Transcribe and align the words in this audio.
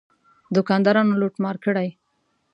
دوکاندارانو 0.55 1.13
لوټ 1.21 1.33
مار 1.43 1.55
کړی. 1.65 1.89